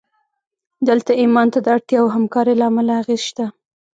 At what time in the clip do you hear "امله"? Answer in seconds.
2.69-2.93